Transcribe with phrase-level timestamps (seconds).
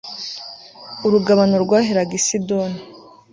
[1.05, 2.79] urugabano rwaheraga i sidoni